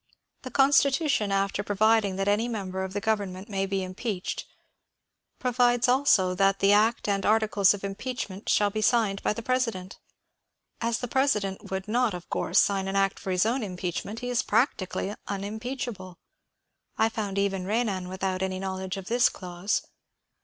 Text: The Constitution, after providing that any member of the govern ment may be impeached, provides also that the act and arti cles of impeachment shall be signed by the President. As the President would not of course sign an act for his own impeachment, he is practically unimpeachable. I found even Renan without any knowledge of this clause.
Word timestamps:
The 0.41 0.49
Constitution, 0.49 1.31
after 1.31 1.61
providing 1.61 2.15
that 2.15 2.27
any 2.27 2.47
member 2.47 2.83
of 2.83 2.93
the 2.93 2.99
govern 2.99 3.31
ment 3.33 3.47
may 3.49 3.67
be 3.67 3.83
impeached, 3.83 4.47
provides 5.37 5.87
also 5.87 6.33
that 6.33 6.57
the 6.57 6.73
act 6.73 7.07
and 7.07 7.23
arti 7.23 7.45
cles 7.45 7.75
of 7.75 7.83
impeachment 7.83 8.49
shall 8.49 8.71
be 8.71 8.81
signed 8.81 9.21
by 9.21 9.33
the 9.33 9.43
President. 9.43 9.99
As 10.81 10.97
the 10.97 11.07
President 11.07 11.69
would 11.69 11.87
not 11.87 12.15
of 12.15 12.31
course 12.31 12.57
sign 12.57 12.87
an 12.87 12.95
act 12.95 13.19
for 13.19 13.29
his 13.29 13.45
own 13.45 13.61
impeachment, 13.61 14.21
he 14.21 14.31
is 14.31 14.41
practically 14.41 15.13
unimpeachable. 15.27 16.17
I 16.97 17.07
found 17.07 17.37
even 17.37 17.65
Renan 17.65 18.09
without 18.09 18.41
any 18.41 18.57
knowledge 18.57 18.97
of 18.97 19.05
this 19.05 19.29
clause. 19.29 19.83